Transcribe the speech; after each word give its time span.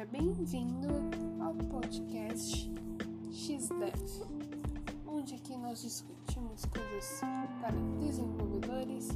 Seja 0.00 0.12
bem-vindo 0.12 0.88
ao 1.40 1.52
podcast 1.52 2.72
XDev, 3.30 4.24
onde 5.06 5.34
aqui 5.34 5.54
nós 5.58 5.82
discutimos 5.82 6.64
coisas 6.64 7.20
para 7.60 7.76
desenvolvedores 8.00 9.08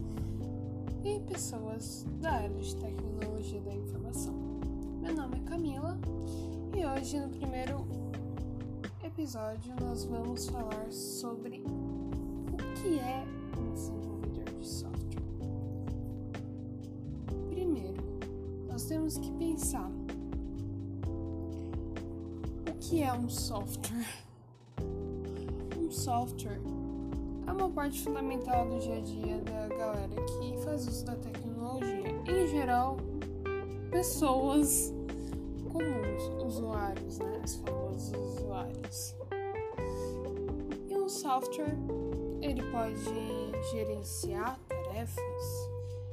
e 1.02 1.20
pessoas 1.20 2.04
da 2.20 2.32
área 2.32 2.50
de 2.50 2.76
tecnologia 2.76 3.62
da 3.62 3.72
informação. 3.72 4.34
Meu 5.00 5.14
nome 5.14 5.38
é 5.38 5.48
Camila 5.48 5.98
e 6.76 6.84
hoje 6.84 7.18
no 7.18 7.30
primeiro 7.30 7.86
episódio 9.02 9.74
nós 9.80 10.04
vamos 10.04 10.48
falar 10.50 10.92
sobre 10.92 11.62
o 11.62 12.56
que 12.82 12.98
é 12.98 13.24
um 13.58 13.72
desenvolvedor 13.72 14.60
de 14.60 14.68
software. 14.68 15.22
Primeiro, 17.48 18.04
nós 18.68 18.84
temos 18.84 19.16
que 19.16 19.32
pensar 19.32 19.90
que 22.88 23.02
é 23.02 23.12
um 23.14 23.30
software. 23.30 24.06
Um 25.78 25.90
software 25.90 26.60
é 27.46 27.52
uma 27.52 27.70
parte 27.70 28.02
fundamental 28.02 28.68
do 28.68 28.78
dia 28.78 28.98
a 28.98 29.00
dia 29.00 29.38
da 29.38 29.68
galera 29.74 30.14
que 30.26 30.58
faz 30.62 30.86
uso 30.86 31.06
da 31.06 31.16
tecnologia. 31.16 32.10
Em 32.28 32.46
geral, 32.48 32.98
pessoas 33.90 34.92
comuns, 35.72 36.44
usuários, 36.44 37.18
né? 37.18 37.40
Os 37.42 37.54
famosos 37.56 38.12
usuários. 38.12 39.16
E 40.86 40.94
um 40.94 41.08
software, 41.08 41.78
ele 42.42 42.62
pode 42.70 43.00
gerenciar 43.70 44.60
tarefas, 44.68 45.70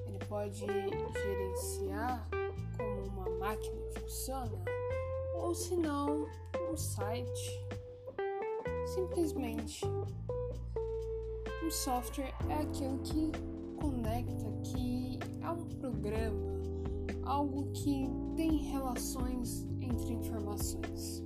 ele 0.08 0.19
pode 0.30 0.59
gerenciar 0.59 2.30
como 2.78 3.08
uma 3.08 3.30
máquina 3.39 3.81
funciona, 4.00 4.63
ou 5.52 5.55
se 5.55 5.75
não, 5.75 6.27
um 6.71 6.77
site. 6.77 7.59
Simplesmente, 8.85 9.85
um 11.61 11.69
software 11.69 12.33
é 12.49 12.53
aquilo 12.53 12.97
que 12.99 13.33
conecta, 13.75 14.49
que 14.63 15.19
é 15.41 15.49
um 15.49 15.66
programa, 15.77 16.39
algo 17.25 17.69
que 17.73 18.09
tem 18.38 18.59
relações 18.72 19.67
entre 19.81 20.13
informações. 20.13 21.22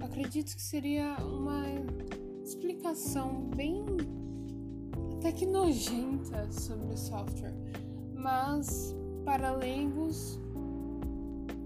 Acredito 0.00 0.56
que 0.56 0.62
seria 0.62 1.14
uma 1.18 1.62
explicação 2.42 3.50
bem 3.54 3.84
até 5.18 5.30
que 5.30 5.44
nojenta 5.44 6.50
sobre 6.50 6.94
o 6.94 6.96
software, 6.96 7.54
mas 8.14 8.96
para 9.26 9.54
leigos 9.54 10.40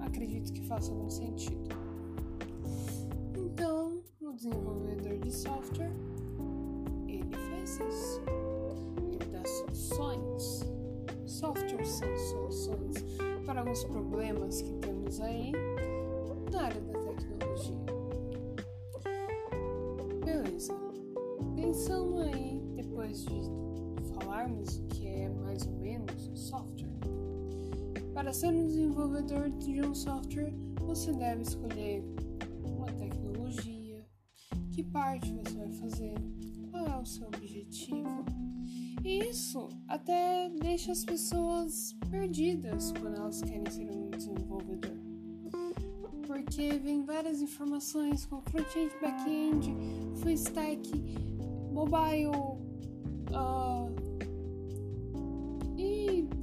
acredito 0.09 0.53
que 0.53 0.63
faça 0.67 0.91
algum 0.91 1.09
sentido. 1.09 1.69
Então, 3.37 4.03
o 4.21 4.33
desenvolvedor 4.33 5.19
de 5.19 5.33
software 5.33 5.93
ele 7.07 7.31
faz 7.51 7.79
isso. 7.89 8.21
Ele 9.13 9.31
dá 9.31 9.45
soluções. 9.45 10.65
Softwares 11.27 11.89
são 11.89 12.17
soluções 12.17 12.95
para 13.45 13.61
alguns 13.61 13.85
problemas 13.85 14.63
que 14.63 14.73
temos 14.75 15.21
aí 15.21 15.53
na 16.51 16.63
área 16.63 16.81
da 16.81 16.93
tecnologia. 16.99 17.77
Beleza. 20.25 20.75
Pensando 21.55 22.19
aí, 22.21 22.63
depois 22.75 23.25
de 23.25 23.43
falarmos 24.15 24.79
o 24.79 24.87
que 24.87 25.07
é 25.07 25.29
mais 25.29 25.67
ou 25.67 25.73
menos 25.73 26.31
software, 26.35 26.89
para 28.19 28.33
ser 28.33 28.49
um 28.49 28.67
desenvolvedor 28.67 29.49
de 29.49 29.81
um 29.81 29.95
software, 29.95 30.53
você 30.81 31.13
deve 31.13 31.43
escolher 31.43 32.03
uma 32.65 32.87
tecnologia, 32.87 34.05
que 34.73 34.83
parte 34.83 35.33
você 35.35 35.57
vai 35.57 35.71
fazer, 35.75 36.15
qual 36.69 36.85
é 36.85 37.01
o 37.01 37.07
seu 37.07 37.29
objetivo. 37.29 38.25
E 39.05 39.21
isso 39.21 39.69
até 39.87 40.51
deixa 40.51 40.91
as 40.91 41.05
pessoas 41.05 41.95
perdidas 42.11 42.91
quando 42.91 43.19
elas 43.19 43.41
querem 43.41 43.71
ser 43.71 43.89
um 43.89 44.11
desenvolvedor. 44.11 44.99
Porque 46.27 46.73
vem 46.73 47.05
várias 47.05 47.41
informações 47.41 48.27
com 48.27 48.43
front-end, 48.43 48.93
back-end, 49.01 49.73
full 50.17 50.33
stack, 50.33 50.91
mobile, 51.71 52.35
uh, 53.31 54.08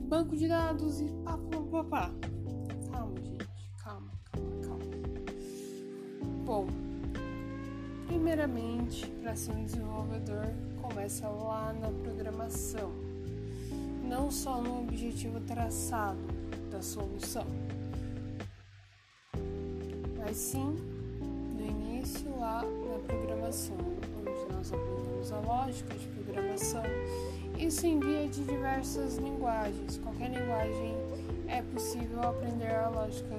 banco 0.05 0.35
de 0.38 0.47
dados 0.47 1.01
e 1.01 1.05
pá, 1.23 1.38
pá, 1.38 1.61
pá, 1.71 1.83
pá. 1.83 2.11
Calma, 2.91 3.21
gente, 3.21 3.47
calma, 3.83 4.11
calma, 4.31 4.51
calma. 4.61 4.85
Bom, 6.45 6.67
primeiramente, 8.07 9.07
para 9.21 9.35
ser 9.35 9.51
um 9.51 9.66
desenvolvedor, 9.66 10.45
começa 10.81 11.27
lá 11.27 11.73
na 11.73 11.89
programação, 11.89 12.91
não 14.07 14.29
só 14.29 14.61
no 14.61 14.81
objetivo 14.81 15.39
traçado 15.41 16.19
da 16.69 16.81
solução, 16.81 17.47
mas 20.17 20.37
sim 20.37 20.75
no 21.57 21.66
início 21.66 22.29
lá 22.39 22.61
na 22.61 22.99
programação, 23.07 23.77
onde 24.19 24.53
nós 24.53 24.72
aprendemos 24.72 25.31
a 25.31 25.39
lógica 25.39 25.95
de 25.95 26.07
programação. 26.07 26.83
Isso 27.57 27.88
envia 27.88 28.27
de 28.27 28.43
diversas 28.43 29.16
linguagens. 29.17 29.97
Qualquer 29.99 30.29
linguagem 30.29 30.93
é 31.47 31.61
possível 31.61 32.21
aprender 32.21 32.73
a 32.73 32.89
lógica 32.89 33.38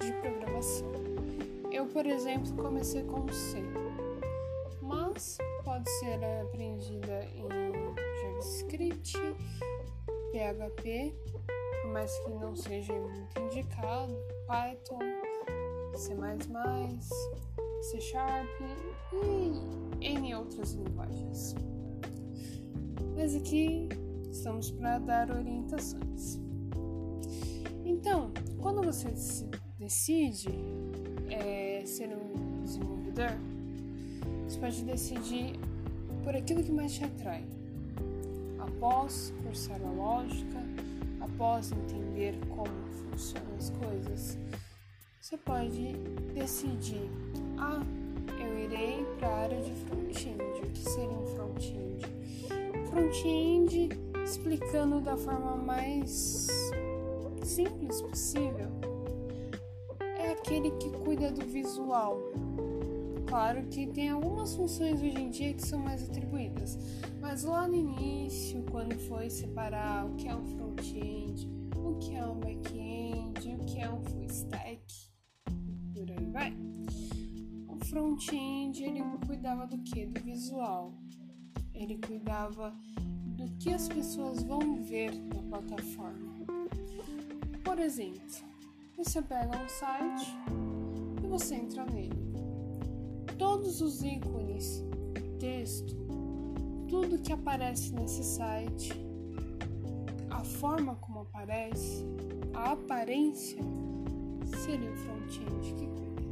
de 0.00 0.12
programação. 0.12 0.92
Eu, 1.70 1.86
por 1.86 2.06
exemplo, 2.06 2.50
comecei 2.56 3.02
com 3.04 3.28
C, 3.28 3.62
mas 4.80 5.36
pode 5.64 5.88
ser 5.98 6.18
aprendida 6.42 7.24
em 7.34 7.46
JavaScript, 8.22 9.18
PHP, 10.32 11.14
por 11.82 11.92
mais 11.92 12.18
que 12.20 12.30
não 12.30 12.56
seja 12.56 12.94
muito 12.94 13.38
indicado, 13.38 14.16
Python, 14.46 14.98
C++, 15.94 16.14
C 17.82 18.00
Sharp 18.00 18.48
e 19.12 20.06
N 20.06 20.34
outras 20.34 20.72
linguagens. 20.72 21.54
Mas 23.18 23.34
aqui 23.34 23.88
estamos 24.30 24.70
para 24.70 25.00
dar 25.00 25.28
orientações. 25.32 26.38
Então, 27.84 28.30
quando 28.62 28.80
você 28.80 29.08
decide 29.76 30.50
é, 31.28 31.82
ser 31.84 32.10
um 32.10 32.62
desenvolvedor, 32.62 33.32
você 34.44 34.60
pode 34.60 34.84
decidir 34.84 35.58
por 36.22 36.36
aquilo 36.36 36.62
que 36.62 36.70
mais 36.70 36.94
te 36.94 37.02
atrai. 37.02 37.44
Após 38.60 39.34
cursar 39.42 39.82
a 39.82 39.90
lógica, 39.90 40.62
após 41.20 41.72
entender 41.72 42.38
como 42.46 42.70
funcionam 43.10 43.56
as 43.58 43.70
coisas, 43.70 44.38
você 45.20 45.36
pode 45.36 45.92
decidir: 46.34 47.10
ah, 47.58 47.82
eu 48.40 48.58
irei 48.60 49.04
para 49.18 49.26
a 49.26 49.38
área 49.38 49.60
de 49.60 49.72
front-end. 49.72 50.47
Front-end, 52.98 53.90
explicando 54.24 55.00
da 55.00 55.16
forma 55.16 55.54
mais 55.54 56.58
simples 57.44 58.02
possível, 58.02 58.72
é 60.18 60.32
aquele 60.32 60.72
que 60.72 60.90
cuida 60.90 61.30
do 61.30 61.46
visual. 61.46 62.18
Claro 63.28 63.62
que 63.68 63.86
tem 63.86 64.08
algumas 64.08 64.52
funções 64.52 65.00
hoje 65.00 65.16
em 65.16 65.30
dia 65.30 65.54
que 65.54 65.64
são 65.64 65.78
mais 65.78 66.02
atribuídas, 66.02 66.76
mas 67.20 67.44
lá 67.44 67.68
no 67.68 67.76
início, 67.76 68.64
quando 68.68 68.96
foi 69.06 69.30
separar 69.30 70.04
o 70.04 70.16
que 70.16 70.26
é 70.26 70.34
um 70.34 70.44
front-end, 70.44 71.48
o 71.76 71.94
que 72.00 72.16
é 72.16 72.26
um 72.26 72.40
back-end, 72.40 73.54
o 73.60 73.64
que 73.64 73.78
é 73.78 73.88
um 73.88 74.02
full 74.02 74.24
stack, 74.24 74.82
por 75.94 76.10
aí 76.10 76.26
vai. 76.32 76.52
O 77.68 77.76
front-end 77.84 78.82
ele 78.82 79.04
cuidava 79.24 79.68
do 79.68 79.78
que? 79.84 80.04
Do 80.04 80.20
visual. 80.20 80.92
Ele 81.78 81.96
cuidava 81.96 82.74
do 83.36 83.48
que 83.52 83.72
as 83.72 83.88
pessoas 83.88 84.42
vão 84.42 84.82
ver 84.82 85.14
na 85.14 85.40
plataforma. 85.42 86.34
Por 87.62 87.78
exemplo, 87.78 88.20
você 88.96 89.22
pega 89.22 89.56
um 89.56 89.68
site 89.68 90.36
e 91.22 91.26
você 91.28 91.54
entra 91.54 91.84
nele. 91.84 92.18
Todos 93.38 93.80
os 93.80 94.02
ícones, 94.02 94.82
texto, 95.38 95.96
tudo 96.88 97.20
que 97.20 97.32
aparece 97.32 97.94
nesse 97.94 98.24
site, 98.24 98.92
a 100.28 100.42
forma 100.42 100.96
como 100.96 101.20
aparece, 101.20 102.04
a 102.54 102.72
aparência, 102.72 103.62
seria 104.64 104.90
o 104.90 104.96
front-end 104.96 105.74
que 105.74 105.86
cuida. 105.86 106.22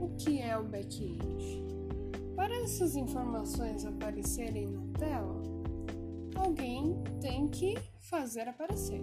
O 0.00 0.08
que 0.16 0.40
é 0.40 0.56
o 0.56 0.64
back-end? 0.64 1.65
Para 2.36 2.54
essas 2.62 2.94
informações 2.94 3.86
aparecerem 3.86 4.68
na 4.68 4.98
tela, 4.98 5.42
alguém 6.36 7.02
tem 7.20 7.48
que 7.48 7.78
fazer 7.98 8.46
aparecer. 8.46 9.00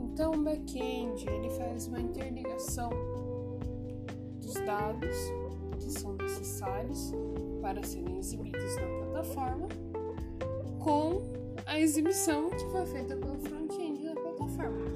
Então, 0.00 0.32
o 0.32 0.44
back-end 0.44 1.28
ele 1.28 1.50
faz 1.50 1.88
uma 1.88 2.00
interligação 2.00 2.90
dos 4.40 4.54
dados 4.54 5.16
que 5.78 5.90
são 5.90 6.14
necessários 6.14 7.12
para 7.60 7.82
serem 7.82 8.18
exibidos 8.18 8.76
na 8.76 9.06
plataforma 9.06 9.68
com 10.78 11.20
a 11.66 11.78
exibição 11.78 12.48
que 12.50 12.64
foi 12.70 12.86
feita 12.86 13.16
pelo 13.16 13.38
front-end 13.40 14.04
da 14.04 14.14
plataforma. 14.14 14.86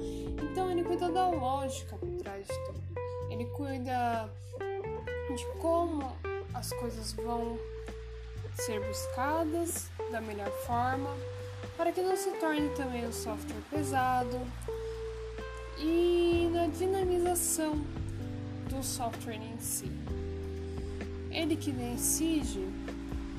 Então, 0.41 0.71
ele 0.71 0.83
cuida 0.83 1.11
da 1.11 1.29
lógica 1.29 1.97
por 1.97 2.09
trás 2.15 2.47
de 2.47 2.65
tudo. 2.65 2.81
Ele 3.29 3.45
cuida 3.45 4.29
de 5.29 5.45
como 5.59 6.15
as 6.53 6.71
coisas 6.73 7.13
vão 7.13 7.57
ser 8.55 8.79
buscadas 8.85 9.89
da 10.11 10.21
melhor 10.21 10.51
forma, 10.65 11.09
para 11.77 11.91
que 11.91 12.01
não 12.01 12.15
se 12.15 12.31
torne 12.39 12.69
também 12.69 13.07
um 13.07 13.11
software 13.11 13.61
pesado 13.69 14.39
e 15.79 16.49
na 16.53 16.67
dinamização 16.67 17.81
do 18.69 18.83
software 18.83 19.35
em 19.35 19.59
si. 19.59 19.91
Ele 21.31 21.55
que 21.55 21.71
decide 21.71 22.67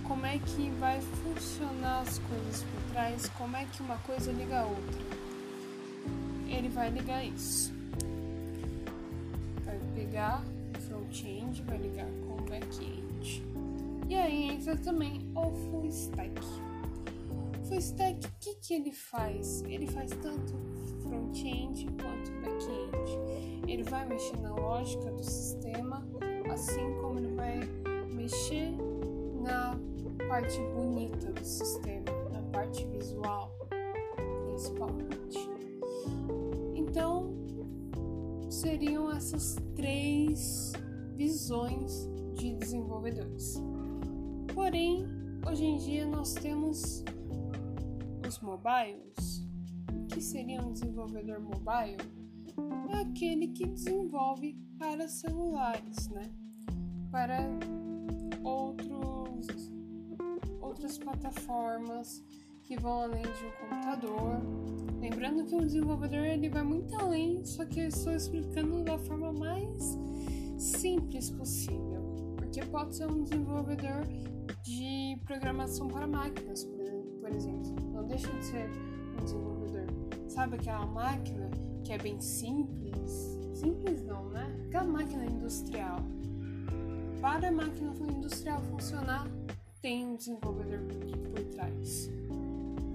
como 0.02 0.26
é 0.26 0.38
que 0.38 0.70
vai 0.80 1.00
funcionar 1.00 2.00
as 2.00 2.18
coisas 2.18 2.62
por 2.62 2.92
trás, 2.92 3.28
como 3.38 3.56
é 3.56 3.64
que 3.64 3.82
uma 3.82 3.96
coisa 3.98 4.32
liga 4.32 4.60
a 4.60 4.66
outra. 4.66 5.00
Ele 6.48 6.68
vai 6.68 6.90
ligar 6.90 7.24
isso. 7.24 7.72
Vai 9.64 9.78
pegar 9.94 10.42
front-end, 11.14 11.62
vai 11.62 11.78
ligar 11.78 12.10
com 12.26 12.34
o 12.34 12.44
back-end. 12.48 13.46
E 14.08 14.14
aí 14.14 14.50
entra 14.50 14.76
também 14.76 15.30
o 15.34 15.50
full 15.52 15.86
stack. 15.86 16.34
Full 17.68 17.78
stack, 17.78 18.26
o 18.26 18.30
que, 18.40 18.54
que 18.56 18.74
ele 18.74 18.92
faz? 18.92 19.62
Ele 19.62 19.86
faz 19.86 20.10
tanto 20.10 20.54
front-end 21.02 21.86
quanto 21.86 22.32
back-end. 22.40 23.70
Ele 23.70 23.82
vai 23.84 24.06
mexer 24.06 24.36
na 24.40 24.54
lógica 24.54 25.10
do 25.12 25.22
sistema, 25.22 26.06
assim 26.52 26.94
como 27.00 27.18
ele 27.18 27.34
vai 27.34 27.60
mexer 28.12 28.72
na 29.42 29.78
parte 30.28 30.58
bonita 30.74 31.32
do 31.32 31.44
sistema, 31.44 32.04
na 32.32 32.42
parte 32.50 32.84
visual, 32.86 33.56
principalmente. 34.48 35.38
Então, 36.74 37.32
seriam 38.50 39.10
essas 39.10 39.56
três 39.74 40.72
visões 41.14 42.08
de 42.34 42.54
desenvolvedores. 42.54 43.54
Porém, 44.54 45.06
hoje 45.48 45.64
em 45.64 45.76
dia 45.76 46.06
nós 46.06 46.34
temos 46.34 47.04
os 48.26 48.38
mobiles. 48.40 49.46
O 49.92 50.06
que 50.06 50.20
seria 50.20 50.60
um 50.60 50.72
desenvolvedor 50.72 51.40
mobile? 51.40 51.98
É 52.90 52.98
aquele 52.98 53.48
que 53.48 53.66
desenvolve 53.66 54.56
para 54.78 55.08
celulares, 55.08 56.08
né? 56.08 56.30
Para 57.10 57.38
outros, 58.42 59.72
outras 60.60 60.98
plataformas 60.98 62.22
que 62.62 62.76
vão 62.76 63.02
além 63.02 63.22
de 63.22 63.28
um 63.28 63.68
computador. 63.68 64.40
Lembrando 65.00 65.44
que 65.44 65.54
o 65.54 65.60
desenvolvedor 65.60 66.24
ele 66.24 66.48
vai 66.48 66.62
muito 66.62 66.94
além, 66.96 67.44
só 67.44 67.64
que 67.64 67.80
eu 67.80 67.88
estou 67.88 68.14
explicando 68.14 68.82
da 68.82 68.98
forma 68.98 69.32
mais 69.32 69.98
simples 70.64 71.30
possível, 71.30 72.34
porque 72.36 72.64
pode 72.66 72.96
ser 72.96 73.06
um 73.06 73.22
desenvolvedor 73.22 74.06
de 74.62 75.18
programação 75.24 75.88
para 75.88 76.06
máquinas, 76.06 76.64
por 76.64 77.30
exemplo. 77.30 77.76
Não 77.92 78.06
deixa 78.06 78.28
de 78.32 78.44
ser 78.44 78.70
um 79.18 79.24
desenvolvedor. 79.24 79.86
Sabe 80.28 80.56
aquela 80.56 80.86
máquina 80.86 81.50
que 81.84 81.92
é 81.92 81.98
bem 81.98 82.20
simples? 82.20 83.38
Simples 83.52 84.02
não, 84.02 84.30
né? 84.30 84.64
Aquela 84.66 84.84
máquina 84.84 85.24
industrial. 85.26 85.98
Para 87.20 87.48
a 87.48 87.52
máquina 87.52 87.94
industrial 88.10 88.60
funcionar, 88.62 89.26
tem 89.80 90.06
um 90.06 90.16
desenvolvedor 90.16 90.80
por 91.30 91.44
trás, 91.54 92.10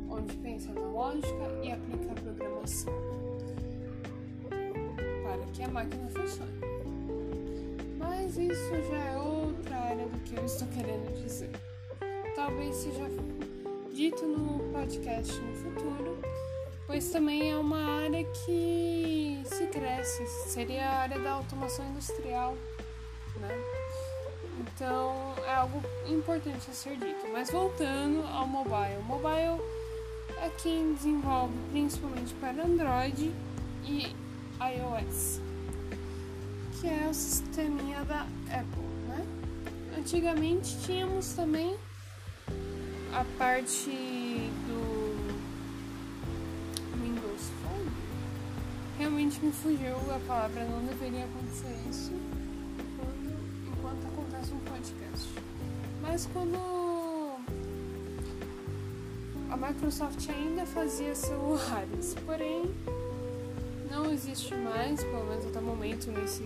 onde 0.09 0.35
pensa 0.37 0.73
na 0.73 0.81
lógica 0.81 1.59
e 1.63 1.71
aplica 1.71 2.11
a 2.11 2.15
programação 2.15 2.93
para 5.23 5.45
que 5.53 5.63
a 5.63 5.67
máquina 5.67 6.09
funcione. 6.09 6.68
Mas 8.21 8.37
isso 8.37 8.69
já 8.89 8.97
é 8.97 9.17
outra 9.17 9.75
área 9.77 10.05
do 10.05 10.19
que 10.19 10.35
eu 10.35 10.45
estou 10.45 10.67
querendo 10.67 11.23
dizer. 11.23 11.51
Talvez 12.35 12.75
seja 12.75 13.09
dito 13.93 14.27
no 14.27 14.59
podcast 14.73 15.33
no 15.39 15.55
futuro, 15.55 16.19
pois 16.85 17.09
também 17.11 17.49
é 17.49 17.55
uma 17.55 18.03
área 18.03 18.25
que 18.25 19.41
se 19.45 19.67
cresce, 19.67 20.27
seria 20.27 20.85
a 20.85 20.99
área 20.99 21.17
da 21.17 21.31
automação 21.31 21.87
industrial, 21.91 22.57
né? 23.37 23.57
Então 24.59 25.33
é 25.47 25.55
algo 25.55 25.81
importante 26.05 26.69
a 26.69 26.73
ser 26.73 26.97
dito. 26.97 27.25
Mas 27.31 27.49
voltando 27.49 28.27
ao 28.27 28.45
mobile, 28.45 29.01
mobile 29.07 29.61
é 30.41 30.49
quem 30.61 30.93
desenvolve 30.93 31.53
principalmente 31.71 32.33
para 32.33 32.65
Android 32.65 33.31
e 33.85 34.13
iOS 34.59 35.48
que 36.79 36.87
é 36.87 37.07
o 37.09 37.13
sisteminha 37.13 38.03
da 38.05 38.21
Apple, 38.21 38.83
né? 39.07 39.25
Antigamente 39.97 40.77
tínhamos 40.85 41.33
também 41.33 41.75
a 43.13 43.25
parte 43.37 43.89
do 43.89 45.33
Windows 47.01 47.51
Phone. 47.61 47.91
Realmente 48.97 49.43
me 49.43 49.51
fugiu 49.51 49.97
a 50.15 50.19
palavra, 50.25 50.63
não 50.65 50.85
deveria 50.85 51.25
acontecer 51.25 51.75
isso 51.89 52.13
enquanto, 52.79 53.77
enquanto 53.77 54.07
acontece 54.07 54.53
um 54.53 54.59
podcast. 54.59 55.29
Mas 56.01 56.29
quando 56.31 56.57
a 59.51 59.57
Microsoft 59.57 60.29
ainda 60.29 60.65
fazia 60.65 61.13
celulares, 61.13 62.15
porém 62.25 62.73
não 63.89 64.11
existe 64.11 64.53
mais, 64.55 65.03
pelo 65.03 65.25
menos 65.25 65.45
até 65.45 65.59
o 65.59 65.63
momento 65.63 66.11
nesse, 66.11 66.43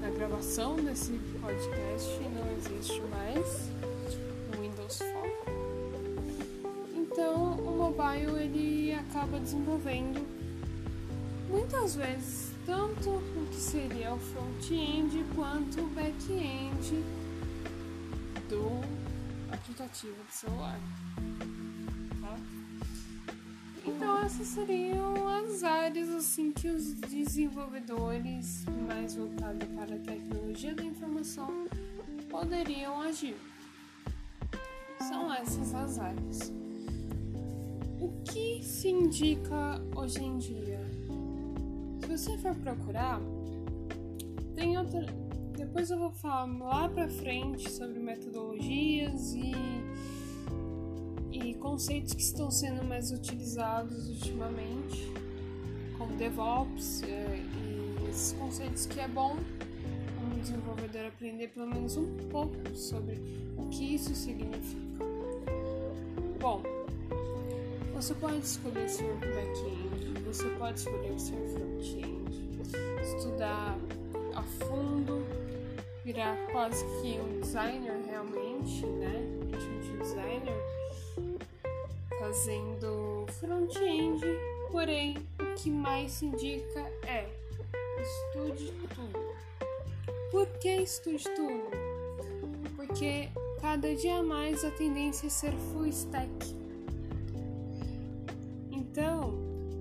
na 0.00 0.10
gravação 0.10 0.76
desse 0.76 1.12
podcast, 1.40 2.18
não 2.34 2.56
existe 2.56 3.00
mais 3.02 3.70
o 4.52 4.60
Windows 4.60 4.98
Phone. 4.98 5.32
Então 6.94 7.52
o 7.58 7.76
mobile 7.76 8.42
ele 8.42 8.94
acaba 8.94 9.38
desenvolvendo 9.38 10.26
muitas 11.48 11.94
vezes 11.96 12.52
tanto 12.66 13.10
o 13.10 13.48
que 13.50 13.56
seria 13.56 14.12
o 14.12 14.18
front-end 14.18 15.24
quanto 15.34 15.80
o 15.80 15.88
back-end 15.88 17.02
do 18.48 18.80
aplicativo 19.52 20.16
de 20.28 20.34
celular. 20.34 20.78
Então 24.08 24.24
essas 24.24 24.46
seriam 24.46 25.28
as 25.28 25.62
áreas 25.62 26.08
assim 26.08 26.50
que 26.50 26.66
os 26.66 26.94
desenvolvedores 26.94 28.64
mais 28.86 29.14
voltados 29.14 29.68
para 29.68 29.96
a 29.96 29.98
tecnologia 29.98 30.74
da 30.74 30.82
informação 30.82 31.66
poderiam 32.30 33.02
agir. 33.02 33.36
São 35.00 35.30
essas 35.30 35.74
as 35.74 35.98
áreas. 35.98 36.50
O 38.00 38.08
que 38.24 38.62
se 38.62 38.88
indica 38.88 39.78
hoje 39.94 40.24
em 40.24 40.38
dia? 40.38 40.80
Se 42.00 42.06
você 42.06 42.38
for 42.38 42.54
procurar, 42.54 43.20
tem 44.56 44.78
outra. 44.78 45.04
Depois 45.54 45.90
eu 45.90 45.98
vou 45.98 46.12
falar 46.12 46.46
lá 46.46 46.88
pra 46.88 47.10
frente 47.10 47.70
sobre 47.70 47.98
metodologias 47.98 49.34
e 49.34 49.52
e 49.52 50.17
conceitos 51.58 52.14
que 52.14 52.22
estão 52.22 52.50
sendo 52.50 52.84
mais 52.84 53.10
utilizados 53.10 54.08
ultimamente, 54.08 55.12
como 55.96 56.16
DevOps 56.16 57.02
é, 57.02 57.36
e 57.36 58.08
esses 58.08 58.32
conceitos 58.32 58.86
que 58.86 59.00
é 59.00 59.08
bom 59.08 59.36
um 60.22 60.40
desenvolvedor 60.40 61.06
aprender 61.06 61.48
pelo 61.48 61.66
menos 61.66 61.96
um 61.96 62.16
pouco 62.30 62.54
sobre 62.74 63.20
o 63.56 63.68
que 63.68 63.94
isso 63.94 64.14
significa. 64.14 65.04
Bom, 66.40 66.62
você 67.94 68.14
pode 68.14 68.38
escolher 68.38 68.88
ser 68.88 69.12
back-end, 69.14 70.22
você 70.24 70.48
pode 70.50 70.78
escolher 70.78 71.18
ser 71.18 71.36
front-end, 71.48 72.48
estudar 73.02 73.76
a 74.34 74.42
fundo, 74.42 75.26
virar 76.04 76.36
quase 76.52 76.84
que 77.02 77.18
um 77.18 77.40
designer 77.40 78.00
realmente, 78.06 78.86
fazendo 82.28 83.24
front-end, 83.40 84.20
porém 84.70 85.16
o 85.40 85.54
que 85.54 85.70
mais 85.70 86.12
se 86.12 86.26
indica 86.26 86.80
é 87.06 87.26
estude 88.02 88.70
tudo. 88.94 89.18
Por 90.30 90.46
que 90.58 90.82
estude 90.82 91.24
tudo? 91.24 91.70
Porque 92.76 93.30
cada 93.62 93.94
dia 93.94 94.22
mais 94.22 94.62
a 94.62 94.70
tendência 94.72 95.26
é 95.26 95.30
ser 95.30 95.52
full 95.52 95.86
stack. 95.86 96.54
Então, 98.72 99.38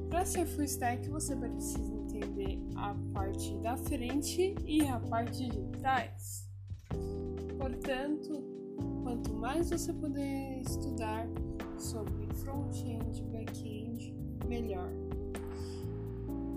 para 0.10 0.26
ser 0.26 0.46
full 0.46 0.64
stack 0.64 1.10
você 1.10 1.36
precisa 1.36 1.94
entender 1.94 2.62
a 2.78 2.96
parte 3.14 3.58
da 3.58 3.76
frente 3.76 4.56
e 4.66 4.88
a 4.88 4.98
parte 5.02 5.50
de 5.50 5.80
trás. 5.80 6.50
Portanto, 7.58 8.42
quanto 9.04 9.34
mais 9.34 9.70
você 9.70 9.92
puder 9.92 10.62
estudar 10.62 11.28
sobre 11.78 12.28
front-end 12.36 13.20
e 13.20 13.24
back-end, 13.24 14.16
melhor. 14.48 14.90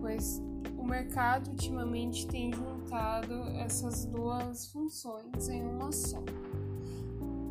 Pois 0.01 0.43
o 0.79 0.85
mercado 0.85 1.51
ultimamente 1.51 2.27
tem 2.27 2.53
juntado 2.53 3.35
essas 3.59 4.05
duas 4.07 4.67
funções 4.67 5.49
em 5.49 5.63
uma 5.63 5.93
só. 5.93 6.23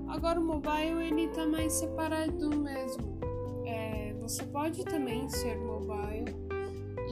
Agora 0.08 0.40
o 0.40 0.44
mobile 0.44 1.04
ele 1.04 1.28
tá 1.30 1.46
mais 1.46 1.74
separado 1.74 2.50
mesmo. 2.58 3.20
É, 3.66 4.14
você 4.20 4.44
pode 4.44 4.84
também 4.86 5.30
ser 5.30 5.58
mobile 5.58 6.36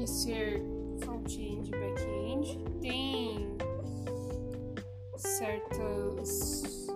e 0.01 0.07
ser 0.07 0.63
front-end 0.99 1.69
e 1.69 1.71
back-end. 1.71 2.65
Tem 2.81 3.57
certas 5.15 6.87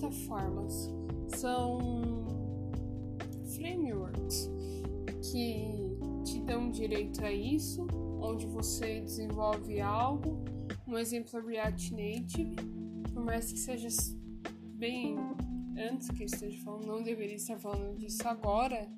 plataformas, 0.00 0.90
são 1.36 2.02
frameworks 3.54 4.50
que 5.30 5.98
te 6.24 6.40
dão 6.40 6.70
direito 6.70 7.24
a 7.24 7.32
isso, 7.32 7.86
onde 8.20 8.46
você 8.46 9.00
desenvolve 9.00 9.80
algo. 9.80 10.44
Um 10.86 10.98
exemplo 10.98 11.38
é 11.38 11.42
React 11.42 11.92
Native 11.92 12.80
por 13.12 13.24
mais 13.24 13.52
que 13.52 13.58
seja 13.58 13.88
bem 14.76 15.16
antes 15.76 16.08
que 16.10 16.22
eu 16.22 16.26
esteja 16.26 16.62
falando, 16.64 16.86
não 16.86 17.02
deveria 17.02 17.36
estar 17.36 17.58
falando 17.58 17.98
disso 17.98 18.26
agora, 18.26 18.88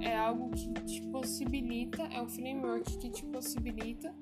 é 0.00 0.16
algo 0.16 0.50
que 0.50 0.72
te 0.84 1.02
possibilita, 1.08 2.02
é 2.04 2.22
um 2.22 2.28
framework 2.28 2.96
que 2.98 3.10
te 3.10 3.24
possibilita 3.26 4.14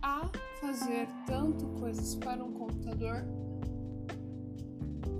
a 0.00 0.30
fazer 0.60 1.08
tanto 1.26 1.66
coisas 1.78 2.14
para 2.16 2.42
um 2.42 2.52
computador 2.52 3.26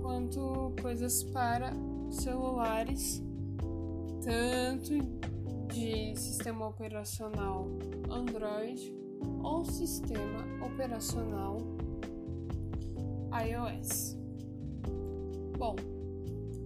quanto 0.05 0.71
coisas 0.83 1.23
para 1.23 1.73
celulares, 2.11 3.23
tanto 4.23 4.99
de 5.73 6.15
sistema 6.15 6.67
operacional 6.67 7.65
Android 8.07 8.93
ou 9.43 9.65
sistema 9.65 10.45
operacional 10.63 11.57
iOS. 13.31 14.15
Bom, 15.57 15.75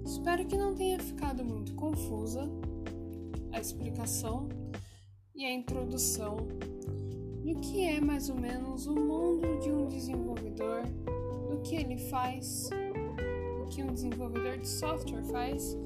espero 0.04 0.46
que 0.46 0.58
não 0.58 0.76
tenha 0.76 1.00
ficado 1.00 1.42
muito 1.42 1.74
confusa 1.76 2.42
a 3.54 3.60
explicação 3.62 4.50
e 5.34 5.46
a 5.46 5.54
introdução 5.54 6.36
do 7.46 7.58
que 7.62 7.86
é 7.86 8.02
mais 8.02 8.30
ou 8.30 8.36
menos 8.36 8.86
o 8.86 8.96
mundo 8.96 9.62
de 9.62 9.72
um 9.72 9.88
desenvolvedor, 9.88 10.84
do 11.50 11.62
que 11.62 11.78
ele 11.78 11.98
faz, 12.10 12.70
que 13.70 13.84
um 13.84 13.94
desenvolvedor 13.94 14.58
de 14.58 14.68
software 14.68 15.24
faz. 15.26 15.78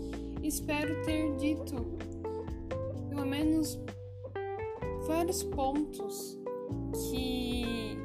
Espero 0.41 1.03
ter 1.03 1.35
dito 1.35 1.75
pelo 3.09 3.25
menos 3.25 3.79
vários 5.05 5.43
pontos 5.43 6.37
que 7.09 7.97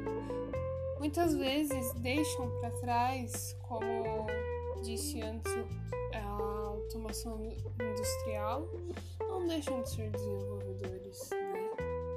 muitas 0.99 1.35
vezes 1.35 1.93
deixam 1.93 2.49
para 2.59 2.71
trás, 2.71 3.57
como 3.63 4.27
disse 4.83 5.21
antes, 5.21 5.51
a 6.13 6.29
automação 6.67 7.41
industrial, 7.81 8.67
não 9.21 9.47
deixam 9.47 9.81
de 9.81 9.89
ser 9.89 10.11
desenvolvedores, 10.11 11.29
né? 11.31 11.69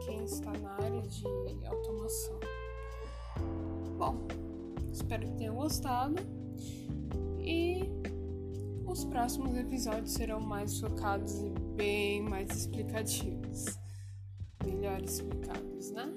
Quem 0.05 0.25
está 0.25 0.53
na 0.59 0.73
área 0.75 1.03
de 1.03 1.25
automação. 1.67 2.41
Bom, 3.97 4.27
espero 4.93 5.27
que 5.27 5.37
tenham 5.37 5.55
gostado 5.55 6.17
os 8.93 9.05
próximos 9.07 9.57
episódios 9.57 10.13
serão 10.13 10.39
mais 10.39 10.79
focados 10.79 11.33
e 11.41 11.49
bem 11.77 12.21
mais 12.21 12.51
explicativos. 12.51 13.79
Melhor 14.63 15.03
explicados, 15.03 15.91
né? 15.93 16.13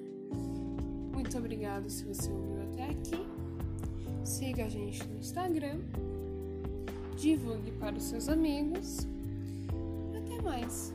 Muito 1.14 1.38
obrigado 1.38 1.90
se 1.90 2.04
você 2.04 2.30
ouviu 2.30 2.62
até 2.64 2.90
aqui. 2.90 3.26
Siga 4.26 4.66
a 4.66 4.70
gente 4.70 5.08
no 5.08 5.20
Instagram. 5.20 5.80
Divulgue 7.16 7.72
para 7.72 7.96
os 7.96 8.04
seus 8.04 8.28
amigos. 8.28 9.08
Até 10.14 10.42
mais! 10.42 10.94